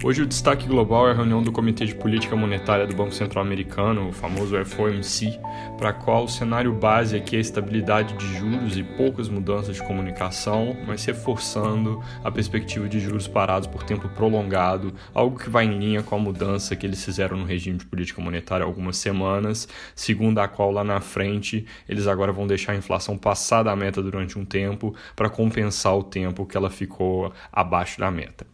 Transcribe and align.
Hoje 0.00 0.22
o 0.22 0.26
destaque 0.26 0.68
global 0.68 1.08
é 1.08 1.10
a 1.10 1.14
reunião 1.14 1.42
do 1.42 1.50
Comitê 1.50 1.84
de 1.84 1.94
Política 1.94 2.36
Monetária 2.36 2.86
do 2.86 2.94
Banco 2.94 3.12
Central 3.12 3.44
Americano, 3.44 4.08
o 4.08 4.12
famoso 4.12 4.54
FOMC, 4.64 5.40
para 5.76 5.92
qual 5.92 6.24
o 6.24 6.28
cenário 6.28 6.72
base 6.72 7.16
aqui 7.16 7.34
é 7.34 7.38
a 7.38 7.42
estabilidade 7.42 8.14
de 8.14 8.38
juros 8.38 8.78
e 8.78 8.84
poucas 8.84 9.28
mudanças 9.28 9.74
de 9.74 9.82
comunicação, 9.82 10.76
mas 10.86 11.04
reforçando 11.04 12.00
a 12.22 12.30
perspectiva 12.30 12.88
de 12.88 13.00
juros 13.00 13.26
parados 13.26 13.66
por 13.66 13.82
tempo 13.82 14.08
prolongado, 14.10 14.94
algo 15.12 15.36
que 15.36 15.50
vai 15.50 15.64
em 15.64 15.76
linha 15.76 16.02
com 16.02 16.14
a 16.14 16.18
mudança 16.18 16.76
que 16.76 16.86
eles 16.86 17.04
fizeram 17.04 17.36
no 17.36 17.44
regime 17.44 17.78
de 17.78 17.84
política 17.84 18.22
monetária 18.22 18.64
há 18.64 18.68
algumas 18.68 18.96
semanas, 18.98 19.66
segundo 19.96 20.38
a 20.38 20.46
qual 20.46 20.70
lá 20.70 20.84
na 20.84 21.00
frente 21.00 21.66
eles 21.88 22.06
agora 22.06 22.30
vão 22.30 22.46
deixar 22.46 22.72
a 22.72 22.76
inflação 22.76 23.18
passar 23.18 23.64
da 23.64 23.74
meta 23.74 24.00
durante 24.00 24.38
um 24.38 24.44
tempo 24.44 24.94
para 25.16 25.28
compensar 25.28 25.96
o 25.96 26.04
tempo 26.04 26.46
que 26.46 26.56
ela 26.56 26.70
ficou 26.70 27.32
abaixo 27.52 27.98
da 27.98 28.12
meta. 28.12 28.46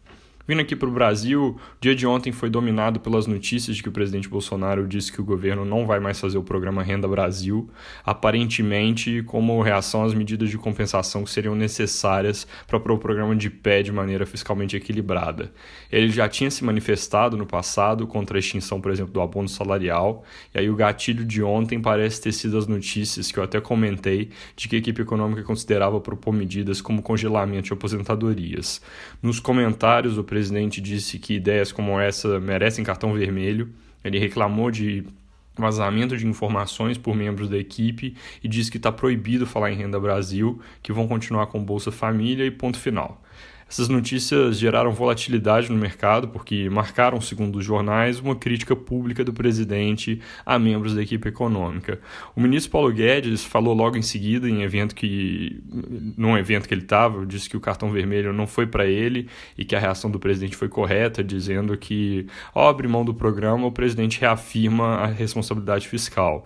Vindo 0.47 0.61
aqui 0.61 0.75
para 0.75 0.87
o 0.87 0.91
Brasil, 0.91 1.57
o 1.57 1.81
dia 1.81 1.95
de 1.95 2.05
ontem 2.05 2.31
foi 2.31 2.51
dominado 2.51 2.99
pelas 2.99 3.25
notícias 3.25 3.75
de 3.75 3.81
que 3.81 3.89
o 3.89 3.91
presidente 3.91 4.29
Bolsonaro 4.29 4.87
disse 4.87 5.11
que 5.11 5.19
o 5.19 5.23
governo 5.23 5.65
não 5.65 5.87
vai 5.87 5.99
mais 5.99 6.19
fazer 6.19 6.37
o 6.37 6.43
programa 6.43 6.83
Renda 6.83 7.07
Brasil, 7.07 7.67
aparentemente 8.05 9.23
como 9.23 9.59
reação 9.63 10.03
às 10.03 10.13
medidas 10.13 10.51
de 10.51 10.57
compensação 10.59 11.23
que 11.23 11.31
seriam 11.31 11.55
necessárias 11.55 12.45
para 12.67 12.79
pôr 12.79 12.91
o 12.91 12.99
programa 12.99 13.35
de 13.35 13.49
pé 13.49 13.81
de 13.81 13.91
maneira 13.91 14.23
fiscalmente 14.23 14.77
equilibrada. 14.77 15.51
Ele 15.91 16.09
já 16.09 16.29
tinha 16.29 16.51
se 16.51 16.63
manifestado 16.63 17.35
no 17.35 17.47
passado 17.47 18.05
contra 18.05 18.37
a 18.37 18.39
extinção, 18.39 18.79
por 18.79 18.91
exemplo, 18.91 19.11
do 19.11 19.21
abono 19.21 19.49
salarial, 19.49 20.23
e 20.53 20.59
aí 20.59 20.69
o 20.69 20.75
gatilho 20.75 21.25
de 21.25 21.41
ontem 21.41 21.81
parece 21.81 22.21
ter 22.21 22.31
sido 22.31 22.55
as 22.55 22.67
notícias 22.67 23.31
que 23.31 23.39
eu 23.39 23.43
até 23.43 23.59
comentei 23.59 24.29
de 24.55 24.69
que 24.69 24.75
a 24.75 24.79
equipe 24.79 25.01
econômica 25.01 25.41
considerava 25.41 25.99
propor 25.99 26.33
medidas 26.33 26.81
como 26.81 27.01
congelamento 27.01 27.63
de 27.63 27.73
aposentadorias. 27.73 28.79
Nos 29.23 29.39
comentários, 29.39 30.19
o 30.19 30.23
presidente 30.35 30.81
disse 30.81 31.17
que 31.17 31.35
ideias 31.35 31.71
como 31.71 31.97
essa 31.97 32.41
merecem 32.41 32.83
cartão 32.83 33.13
vermelho. 33.13 33.69
Ele 34.03 34.19
reclamou 34.19 34.69
de 34.69 35.05
vazamento 35.57 36.17
de 36.17 36.27
informações 36.27 36.97
por 36.97 37.15
membros 37.15 37.47
da 37.47 37.57
equipe 37.57 38.17
e 38.43 38.47
disse 38.49 38.69
que 38.69 38.75
está 38.75 38.91
proibido 38.91 39.47
falar 39.47 39.71
em 39.71 39.77
Renda 39.77 39.97
Brasil, 39.97 40.61
que 40.83 40.91
vão 40.91 41.07
continuar 41.07 41.47
com 41.47 41.63
Bolsa 41.63 41.89
Família 41.89 42.45
e 42.45 42.51
ponto 42.51 42.77
final. 42.77 43.23
Essas 43.67 43.89
notícias 43.89 44.59
geraram 44.59 44.91
volatilidade 44.91 45.71
no 45.71 45.77
mercado 45.77 46.27
porque 46.27 46.69
marcaram, 46.69 47.19
segundo 47.19 47.57
os 47.57 47.65
jornais, 47.65 48.19
uma 48.19 48.35
crítica 48.35 48.75
pública 48.75 49.23
do 49.23 49.33
presidente 49.33 50.21
a 50.45 50.59
membros 50.59 50.93
da 50.93 51.01
equipe 51.01 51.27
econômica. 51.27 51.99
O 52.35 52.41
ministro 52.41 52.71
Paulo 52.71 52.93
Guedes 52.93 53.43
falou 53.43 53.73
logo 53.73 53.97
em 53.97 54.03
seguida, 54.03 54.47
em 54.47 54.61
evento 54.61 54.93
que, 54.93 55.63
num 56.15 56.37
evento 56.37 56.67
que 56.67 56.75
ele 56.75 56.83
estava, 56.83 57.25
disse 57.25 57.49
que 57.49 57.57
o 57.57 57.59
cartão 57.59 57.89
vermelho 57.89 58.31
não 58.31 58.45
foi 58.45 58.67
para 58.67 58.85
ele 58.85 59.27
e 59.57 59.65
que 59.65 59.75
a 59.75 59.79
reação 59.79 60.11
do 60.11 60.19
presidente 60.19 60.55
foi 60.55 60.69
correta, 60.69 61.23
dizendo 61.23 61.75
que, 61.75 62.27
ao 62.53 62.69
abrir 62.69 62.87
mão 62.87 63.03
do 63.03 63.15
programa, 63.15 63.65
o 63.65 63.71
presidente 63.71 64.21
reafirma 64.21 64.97
a 64.97 65.07
responsabilidade 65.07 65.87
fiscal. 65.87 66.45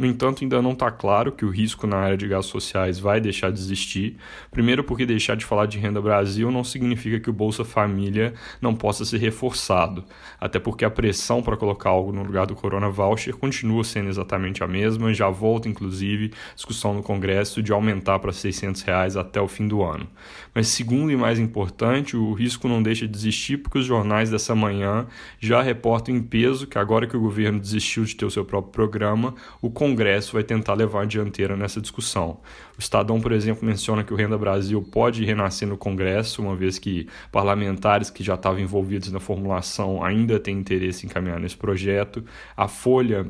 No 0.00 0.06
entanto, 0.06 0.42
ainda 0.42 0.62
não 0.62 0.72
está 0.72 0.90
claro 0.90 1.30
que 1.30 1.44
o 1.44 1.50
risco 1.50 1.86
na 1.86 1.98
área 1.98 2.16
de 2.16 2.26
gastos 2.26 2.50
sociais 2.50 2.98
vai 2.98 3.20
deixar 3.20 3.52
de 3.52 3.58
existir. 3.60 4.16
Primeiro, 4.50 4.82
porque 4.82 5.04
deixar 5.04 5.34
de 5.36 5.44
falar 5.44 5.66
de 5.66 5.76
renda 5.76 6.00
Brasil 6.00 6.50
não 6.50 6.64
significa 6.64 7.20
que 7.20 7.28
o 7.28 7.34
Bolsa 7.34 7.66
Família 7.66 8.32
não 8.62 8.74
possa 8.74 9.04
ser 9.04 9.18
reforçado, 9.18 10.02
até 10.40 10.58
porque 10.58 10.86
a 10.86 10.90
pressão 10.90 11.42
para 11.42 11.54
colocar 11.54 11.90
algo 11.90 12.12
no 12.12 12.22
lugar 12.22 12.46
do 12.46 12.54
Corona 12.54 12.88
Voucher 12.88 13.36
continua 13.36 13.84
sendo 13.84 14.08
exatamente 14.08 14.64
a 14.64 14.66
mesma. 14.66 15.12
Já 15.12 15.28
volta, 15.28 15.68
inclusive, 15.68 16.32
discussão 16.56 16.94
no 16.94 17.02
Congresso 17.02 17.62
de 17.62 17.70
aumentar 17.70 18.20
para 18.20 18.32
600 18.32 18.80
reais 18.80 19.18
até 19.18 19.38
o 19.38 19.48
fim 19.48 19.68
do 19.68 19.82
ano. 19.82 20.08
Mas, 20.54 20.68
segundo 20.68 21.12
e 21.12 21.16
mais 21.16 21.38
importante, 21.38 22.16
o 22.16 22.32
risco 22.32 22.66
não 22.66 22.82
deixa 22.82 23.06
de 23.06 23.14
existir 23.14 23.58
porque 23.58 23.78
os 23.78 23.84
jornais 23.84 24.30
dessa 24.30 24.54
manhã 24.54 25.06
já 25.38 25.60
reportam 25.60 26.16
em 26.16 26.22
peso 26.22 26.66
que 26.66 26.78
agora 26.78 27.06
que 27.06 27.18
o 27.18 27.20
governo 27.20 27.60
desistiu 27.60 28.02
de 28.02 28.16
ter 28.16 28.24
o 28.24 28.30
seu 28.30 28.46
próprio 28.46 28.72
programa, 28.72 29.34
o 29.60 29.68
Congresso 29.68 29.89
Congresso 29.90 30.34
vai 30.34 30.44
tentar 30.44 30.74
levar 30.74 31.02
a 31.02 31.04
dianteira 31.04 31.56
nessa 31.56 31.80
discussão. 31.80 32.40
O 32.76 32.80
Estadão, 32.80 33.20
por 33.20 33.32
exemplo, 33.32 33.66
menciona 33.66 34.04
que 34.04 34.12
o 34.12 34.16
Renda 34.16 34.38
Brasil 34.38 34.80
pode 34.82 35.24
renascer 35.24 35.66
no 35.66 35.76
Congresso, 35.76 36.40
uma 36.42 36.54
vez 36.54 36.78
que 36.78 37.08
parlamentares 37.32 38.08
que 38.08 38.22
já 38.22 38.34
estavam 38.34 38.60
envolvidos 38.60 39.10
na 39.10 39.18
formulação 39.18 40.02
ainda 40.04 40.38
têm 40.38 40.58
interesse 40.58 41.06
em 41.06 41.08
caminhar 41.08 41.40
nesse 41.40 41.56
projeto. 41.56 42.24
A 42.56 42.68
Folha 42.68 43.26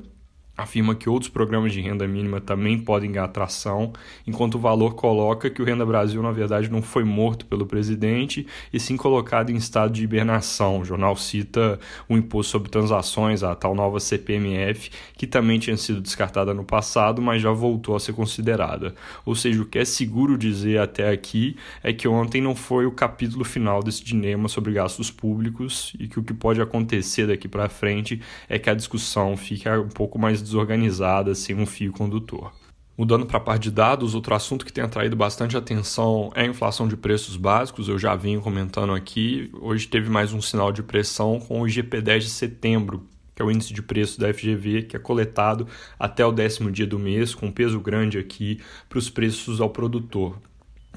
afirma 0.62 0.94
que 0.94 1.08
outros 1.08 1.30
programas 1.30 1.72
de 1.72 1.80
renda 1.80 2.06
mínima 2.06 2.40
também 2.40 2.78
podem 2.78 3.12
ganhar 3.12 3.24
atração, 3.24 3.92
enquanto 4.26 4.56
o 4.56 4.58
valor 4.58 4.94
coloca 4.94 5.50
que 5.50 5.62
o 5.62 5.64
Renda 5.64 5.84
Brasil, 5.84 6.22
na 6.22 6.32
verdade, 6.32 6.70
não 6.70 6.82
foi 6.82 7.04
morto 7.04 7.46
pelo 7.46 7.66
presidente 7.66 8.46
e 8.72 8.78
sim 8.78 8.96
colocado 8.96 9.50
em 9.50 9.56
estado 9.56 9.92
de 9.92 10.02
hibernação. 10.02 10.80
O 10.80 10.84
jornal 10.84 11.16
cita 11.16 11.78
o 12.08 12.16
imposto 12.16 12.52
sobre 12.52 12.70
transações, 12.70 13.42
a 13.42 13.54
tal 13.54 13.74
nova 13.74 14.00
CPMF, 14.00 14.90
que 15.16 15.26
também 15.26 15.58
tinha 15.58 15.76
sido 15.76 16.00
descartada 16.00 16.54
no 16.54 16.64
passado, 16.64 17.22
mas 17.22 17.42
já 17.42 17.50
voltou 17.50 17.96
a 17.96 18.00
ser 18.00 18.12
considerada. 18.12 18.94
Ou 19.24 19.34
seja, 19.34 19.62
o 19.62 19.66
que 19.66 19.78
é 19.78 19.84
seguro 19.84 20.36
dizer 20.36 20.78
até 20.78 21.10
aqui 21.10 21.56
é 21.82 21.92
que 21.92 22.08
ontem 22.08 22.40
não 22.40 22.54
foi 22.54 22.86
o 22.86 22.92
capítulo 22.92 23.44
final 23.44 23.82
desse 23.82 24.04
dilema 24.04 24.48
sobre 24.48 24.72
gastos 24.72 25.10
públicos 25.10 25.94
e 25.98 26.06
que 26.06 26.18
o 26.18 26.22
que 26.22 26.34
pode 26.34 26.60
acontecer 26.60 27.26
daqui 27.26 27.48
para 27.48 27.68
frente 27.68 28.20
é 28.48 28.58
que 28.58 28.68
a 28.68 28.74
discussão 28.74 29.36
fique 29.36 29.68
um 29.68 29.88
pouco 29.88 30.18
mais 30.18 30.42
desorganizada, 30.50 31.34
sem 31.34 31.56
um 31.56 31.66
fio 31.66 31.92
condutor. 31.92 32.52
Mudando 32.96 33.24
para 33.24 33.38
a 33.38 33.40
parte 33.40 33.62
de 33.62 33.70
dados, 33.70 34.14
outro 34.14 34.34
assunto 34.34 34.64
que 34.64 34.72
tem 34.72 34.84
atraído 34.84 35.16
bastante 35.16 35.56
atenção 35.56 36.30
é 36.34 36.42
a 36.42 36.46
inflação 36.46 36.86
de 36.86 36.96
preços 36.96 37.36
básicos. 37.36 37.88
Eu 37.88 37.98
já 37.98 38.14
vinha 38.14 38.38
comentando 38.40 38.92
aqui. 38.92 39.50
Hoje 39.58 39.88
teve 39.88 40.10
mais 40.10 40.34
um 40.34 40.42
sinal 40.42 40.70
de 40.70 40.82
pressão 40.82 41.40
com 41.40 41.62
o 41.62 41.64
IGP-10 41.64 42.18
de 42.18 42.28
setembro, 42.28 43.06
que 43.34 43.40
é 43.40 43.44
o 43.44 43.50
índice 43.50 43.72
de 43.72 43.80
preço 43.80 44.20
da 44.20 44.32
FGV, 44.34 44.82
que 44.82 44.96
é 44.96 44.98
coletado 44.98 45.66
até 45.98 46.26
o 46.26 46.32
décimo 46.32 46.70
dia 46.70 46.86
do 46.86 46.98
mês, 46.98 47.34
com 47.34 47.50
peso 47.50 47.80
grande 47.80 48.18
aqui 48.18 48.60
para 48.86 48.98
os 48.98 49.08
preços 49.08 49.62
ao 49.62 49.70
produtor 49.70 50.36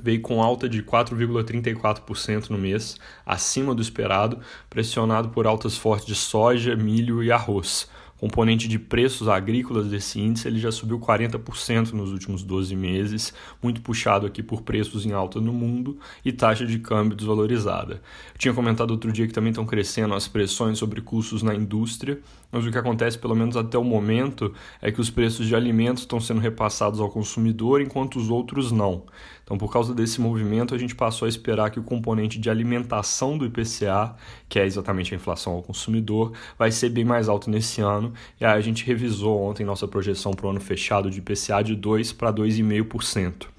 veio 0.01 0.21
com 0.21 0.41
alta 0.41 0.67
de 0.67 0.83
4,34% 0.83 2.49
no 2.49 2.57
mês, 2.57 2.97
acima 3.25 3.73
do 3.73 3.81
esperado, 3.81 4.39
pressionado 4.69 5.29
por 5.29 5.47
altas 5.47 5.77
fortes 5.77 6.05
de 6.05 6.15
soja, 6.15 6.75
milho 6.75 7.23
e 7.23 7.31
arroz 7.31 7.87
componente 8.23 8.69
de 8.69 8.79
preços 8.79 9.27
agrícolas 9.27 9.87
desse 9.87 10.17
índice 10.17 10.47
ele 10.47 10.57
já 10.57 10.71
subiu 10.71 10.97
40% 10.97 11.91
nos 11.91 12.09
últimos 12.09 12.41
12 12.41 12.73
meses, 12.73 13.33
muito 13.61 13.81
puxado 13.81 14.25
aqui 14.25 14.41
por 14.41 14.61
preços 14.61 15.05
em 15.05 15.11
alta 15.11 15.41
no 15.41 15.51
mundo 15.51 15.99
e 16.23 16.31
taxa 16.31 16.65
de 16.65 16.79
câmbio 16.79 17.17
desvalorizada. 17.17 17.95
Eu 18.33 18.39
tinha 18.39 18.53
comentado 18.53 18.91
outro 18.91 19.11
dia 19.11 19.27
que 19.27 19.33
também 19.33 19.49
estão 19.49 19.65
crescendo 19.65 20.13
as 20.13 20.25
pressões 20.25 20.77
sobre 20.77 21.01
custos 21.01 21.43
na 21.43 21.53
indústria, 21.53 22.21
mas 22.49 22.65
o 22.65 22.71
que 22.71 22.77
acontece, 22.77 23.17
pelo 23.17 23.35
menos 23.35 23.57
até 23.57 23.77
o 23.77 23.83
momento, 23.83 24.53
é 24.81 24.89
que 24.89 25.01
os 25.01 25.09
preços 25.09 25.45
de 25.45 25.53
alimentos 25.53 26.03
estão 26.03 26.21
sendo 26.21 26.39
repassados 26.39 27.01
ao 27.01 27.09
consumidor 27.09 27.81
enquanto 27.81 28.15
os 28.15 28.29
outros 28.29 28.71
não. 28.71 29.03
Então, 29.43 29.57
por 29.57 29.71
causa 29.71 29.93
desse 29.93 30.21
movimento, 30.21 30.73
a 30.73 30.77
gente 30.77 30.95
passou 30.95 31.25
a 31.25 31.29
esperar 31.29 31.69
que 31.69 31.79
o 31.79 31.83
componente 31.83 32.39
de 32.39 32.49
alimentação 32.49 33.37
do 33.37 33.45
IPCA, 33.45 34.15
que 34.47 34.57
é 34.57 34.65
exatamente 34.65 35.13
a 35.13 35.17
inflação 35.17 35.53
ao 35.53 35.61
consumidor, 35.61 36.31
vai 36.57 36.71
ser 36.71 36.89
bem 36.89 37.03
mais 37.03 37.27
alto 37.27 37.49
nesse 37.49 37.81
ano. 37.81 38.12
E 38.39 38.45
a 38.45 38.59
gente 38.61 38.85
revisou 38.85 39.41
ontem 39.41 39.65
nossa 39.65 39.87
projeção 39.87 40.31
para 40.33 40.47
o 40.47 40.49
ano 40.49 40.59
fechado 40.59 41.09
de 41.09 41.19
IPCA 41.19 41.63
de 41.63 41.75
2 41.75 42.13
para 42.13 42.31
2,5%. 42.33 43.53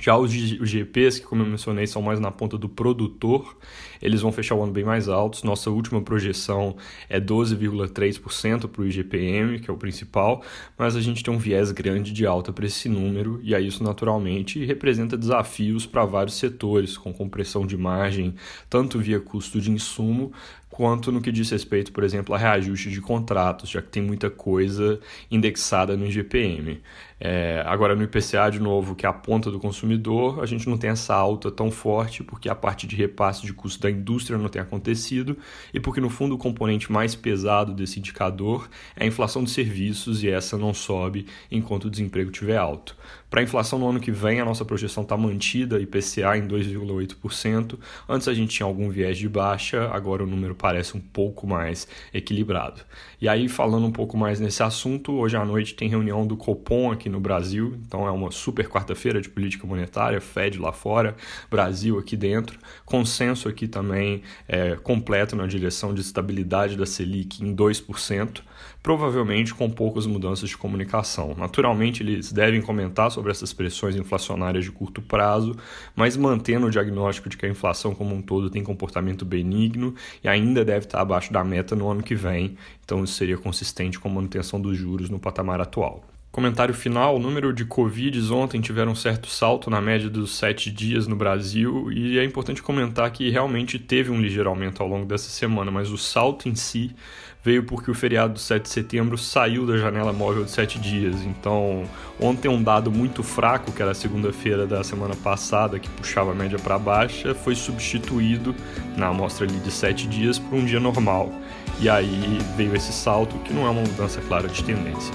Já 0.00 0.16
os, 0.16 0.32
GPs, 0.32 1.20
que 1.20 1.26
como 1.26 1.42
eu 1.42 1.46
mencionei, 1.46 1.86
são 1.86 2.00
mais 2.00 2.18
na 2.18 2.30
ponta 2.30 2.56
do 2.56 2.70
produtor, 2.70 3.54
eles 4.00 4.22
vão 4.22 4.32
fechar 4.32 4.54
o 4.54 4.62
ano 4.62 4.72
bem 4.72 4.82
mais 4.82 5.10
altos. 5.10 5.42
Nossa 5.42 5.68
última 5.68 6.00
projeção 6.00 6.74
é 7.06 7.20
12,3% 7.20 8.66
para 8.66 8.80
o 8.80 8.86
IGPM, 8.86 9.60
que 9.60 9.70
é 9.70 9.74
o 9.74 9.76
principal, 9.76 10.42
mas 10.78 10.96
a 10.96 11.02
gente 11.02 11.22
tem 11.22 11.32
um 11.32 11.36
viés 11.36 11.70
grande 11.70 12.14
de 12.14 12.24
alta 12.24 12.50
para 12.50 12.64
esse 12.64 12.88
número, 12.88 13.40
e 13.42 13.54
aí 13.54 13.66
isso 13.66 13.84
naturalmente 13.84 14.64
representa 14.64 15.18
desafios 15.18 15.84
para 15.84 16.06
vários 16.06 16.36
setores, 16.36 16.96
com 16.96 17.12
compressão 17.12 17.66
de 17.66 17.76
margem, 17.76 18.34
tanto 18.70 18.98
via 18.98 19.20
custo 19.20 19.60
de 19.60 19.70
insumo, 19.70 20.32
quanto 20.70 21.10
no 21.10 21.20
que 21.20 21.32
diz 21.32 21.50
respeito, 21.50 21.92
por 21.92 22.04
exemplo, 22.04 22.34
a 22.34 22.38
reajuste 22.38 22.90
de 22.90 23.00
contratos, 23.00 23.68
já 23.68 23.82
que 23.82 23.88
tem 23.88 24.02
muita 24.02 24.30
coisa 24.30 25.00
indexada 25.30 25.96
no 25.96 26.06
IGPM. 26.06 26.80
É, 27.22 27.62
agora, 27.66 27.94
no 27.94 28.02
IPCA, 28.02 28.48
de 28.50 28.60
novo, 28.60 28.94
que 28.94 29.04
é 29.04 29.08
a 29.08 29.12
ponta 29.12 29.50
do 29.50 29.58
consumidor, 29.58 30.42
a 30.42 30.46
gente 30.46 30.66
não 30.68 30.78
tem 30.78 30.88
essa 30.88 31.14
alta 31.14 31.50
tão 31.50 31.70
forte, 31.70 32.24
porque 32.24 32.48
a 32.48 32.54
parte 32.54 32.86
de 32.86 32.96
repasse 32.96 33.44
de 33.44 33.52
custo 33.52 33.82
da 33.82 33.90
indústria 33.90 34.38
não 34.38 34.48
tem 34.48 34.62
acontecido, 34.62 35.36
e 35.74 35.78
porque, 35.78 36.00
no 36.00 36.08
fundo, 36.08 36.36
o 36.36 36.38
componente 36.38 36.90
mais 36.90 37.14
pesado 37.14 37.74
desse 37.74 37.98
indicador 37.98 38.70
é 38.96 39.04
a 39.04 39.06
inflação 39.06 39.44
de 39.44 39.50
serviços, 39.50 40.22
e 40.22 40.30
essa 40.30 40.56
não 40.56 40.72
sobe 40.72 41.26
enquanto 41.50 41.86
o 41.86 41.90
desemprego 41.90 42.30
estiver 42.30 42.56
alto. 42.56 42.96
Para 43.30 43.40
a 43.40 43.44
inflação 43.44 43.78
no 43.78 43.88
ano 43.88 44.00
que 44.00 44.10
vem, 44.10 44.40
a 44.40 44.44
nossa 44.44 44.64
projeção 44.64 45.04
está 45.04 45.16
mantida, 45.16 45.80
IPCA 45.80 46.36
em 46.36 46.48
2,8%. 46.48 47.78
Antes 48.08 48.26
a 48.26 48.34
gente 48.34 48.56
tinha 48.56 48.66
algum 48.66 48.90
viés 48.90 49.16
de 49.16 49.28
baixa, 49.28 49.88
agora 49.92 50.24
o 50.24 50.26
número 50.26 50.52
parece 50.52 50.96
um 50.96 51.00
pouco 51.00 51.46
mais 51.46 51.86
equilibrado. 52.12 52.80
E 53.20 53.28
aí, 53.28 53.48
falando 53.48 53.86
um 53.86 53.92
pouco 53.92 54.16
mais 54.16 54.40
nesse 54.40 54.64
assunto, 54.64 55.12
hoje 55.12 55.36
à 55.36 55.44
noite 55.44 55.74
tem 55.74 55.88
reunião 55.88 56.26
do 56.26 56.36
Copom 56.36 56.90
aqui 56.90 57.08
no 57.08 57.20
Brasil, 57.20 57.78
então 57.86 58.04
é 58.04 58.10
uma 58.10 58.32
super 58.32 58.68
quarta-feira 58.68 59.20
de 59.20 59.28
política 59.28 59.64
monetária, 59.64 60.20
Fed 60.20 60.58
lá 60.58 60.72
fora, 60.72 61.14
Brasil 61.48 62.00
aqui 62.00 62.16
dentro, 62.16 62.58
consenso 62.84 63.48
aqui 63.48 63.68
também 63.68 64.22
é, 64.48 64.74
completo 64.74 65.36
na 65.36 65.46
direção 65.46 65.94
de 65.94 66.00
estabilidade 66.00 66.76
da 66.76 66.84
Selic 66.84 67.44
em 67.44 67.54
2%, 67.54 68.40
provavelmente 68.82 69.54
com 69.54 69.70
poucas 69.70 70.06
mudanças 70.06 70.48
de 70.48 70.56
comunicação. 70.56 71.34
Naturalmente, 71.36 72.02
eles 72.02 72.32
devem 72.32 72.62
comentar 72.62 73.10
sobre 73.10 73.30
essas 73.30 73.52
pressões 73.52 73.96
inflacionárias 73.96 74.64
de 74.64 74.72
curto 74.72 75.02
prazo, 75.02 75.56
mas 75.94 76.16
mantendo 76.16 76.66
o 76.66 76.70
diagnóstico 76.70 77.28
de 77.28 77.36
que 77.36 77.46
a 77.46 77.48
inflação 77.48 77.94
como 77.94 78.14
um 78.14 78.22
todo 78.22 78.50
tem 78.50 78.62
comportamento 78.62 79.24
benigno 79.24 79.94
e 80.24 80.28
ainda 80.28 80.64
deve 80.64 80.86
estar 80.86 81.00
abaixo 81.00 81.32
da 81.32 81.44
meta 81.44 81.76
no 81.76 81.90
ano 81.90 82.02
que 82.02 82.14
vem, 82.14 82.56
então 82.84 83.04
isso 83.04 83.14
seria 83.14 83.36
consistente 83.36 83.98
com 83.98 84.08
a 84.08 84.12
manutenção 84.12 84.60
dos 84.60 84.76
juros 84.76 85.10
no 85.10 85.18
patamar 85.18 85.60
atual. 85.60 86.04
Comentário 86.32 86.72
final: 86.72 87.16
o 87.16 87.18
número 87.18 87.52
de 87.52 87.64
Covid 87.64 88.32
ontem 88.32 88.60
tiveram 88.60 88.92
um 88.92 88.94
certo 88.94 89.28
salto 89.28 89.68
na 89.68 89.80
média 89.80 90.08
dos 90.08 90.36
sete 90.36 90.70
dias 90.70 91.08
no 91.08 91.16
Brasil, 91.16 91.90
e 91.90 92.18
é 92.18 92.24
importante 92.24 92.62
comentar 92.62 93.10
que 93.10 93.28
realmente 93.30 93.80
teve 93.80 94.10
um 94.10 94.20
ligeiro 94.20 94.48
aumento 94.48 94.80
ao 94.80 94.88
longo 94.88 95.04
dessa 95.04 95.28
semana, 95.28 95.72
mas 95.72 95.90
o 95.90 95.98
salto 95.98 96.48
em 96.48 96.54
si 96.54 96.94
veio 97.42 97.64
porque 97.64 97.90
o 97.90 97.94
feriado 97.94 98.34
do 98.34 98.38
7 98.38 98.62
de 98.62 98.68
setembro 98.68 99.16
saiu 99.16 99.66
da 99.66 99.76
janela 99.76 100.12
móvel 100.12 100.44
de 100.44 100.50
sete 100.50 100.78
dias. 100.78 101.22
Então, 101.22 101.84
ontem 102.20 102.48
um 102.48 102.62
dado 102.62 102.92
muito 102.92 103.22
fraco, 103.22 103.72
que 103.72 103.80
era 103.80 103.92
a 103.92 103.94
segunda-feira 103.94 104.66
da 104.66 104.84
semana 104.84 105.16
passada, 105.16 105.78
que 105.78 105.88
puxava 105.88 106.32
a 106.32 106.34
média 106.34 106.58
para 106.58 106.78
baixa, 106.78 107.34
foi 107.34 107.54
substituído 107.54 108.54
na 108.96 109.08
amostra 109.08 109.46
ali 109.46 109.58
de 109.58 109.70
sete 109.70 110.06
dias 110.06 110.38
por 110.38 110.54
um 110.54 110.64
dia 110.64 110.78
normal. 110.78 111.32
E 111.80 111.88
aí 111.88 112.38
veio 112.56 112.76
esse 112.76 112.92
salto, 112.92 113.38
que 113.38 113.54
não 113.54 113.66
é 113.66 113.70
uma 113.70 113.82
mudança 113.82 114.20
clara 114.20 114.46
de 114.46 114.62
tendência. 114.62 115.14